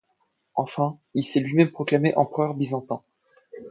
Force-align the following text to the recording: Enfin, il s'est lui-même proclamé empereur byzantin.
Enfin, 0.55 0.97
il 1.13 1.21
s'est 1.21 1.39
lui-même 1.39 1.69
proclamé 1.69 2.11
empereur 2.17 2.55
byzantin. 2.55 3.03